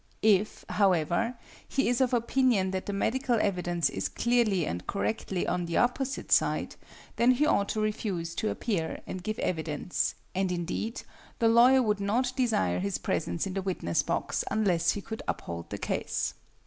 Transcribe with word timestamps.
If, 0.23 0.65
however, 0.67 1.35
he 1.67 1.87
is 1.87 2.01
of 2.01 2.11
opinion 2.11 2.71
that 2.71 2.87
the 2.87 2.91
medical 2.91 3.37
evidence 3.39 3.87
is 3.87 4.09
clearly 4.09 4.65
and 4.65 4.87
correctly 4.87 5.45
on 5.47 5.67
the 5.67 5.77
opposite 5.77 6.31
side, 6.31 6.75
then 7.17 7.29
he 7.29 7.45
ought 7.45 7.69
to 7.69 7.81
refuse 7.81 8.33
to 8.37 8.49
appear 8.49 9.01
and 9.05 9.21
give 9.21 9.37
evidence; 9.37 10.15
and, 10.33 10.51
indeed, 10.51 11.03
the 11.37 11.49
lawyer 11.49 11.83
would 11.83 11.99
not 11.99 12.35
desire 12.35 12.79
his 12.79 12.97
presence 12.97 13.45
in 13.45 13.53
the 13.53 13.61
witness 13.61 14.01
box 14.01 14.43
unless 14.49 14.93
he 14.93 15.01
could 15.01 15.21
uphold 15.27 15.69
the 15.69 15.77
case. 15.77 16.33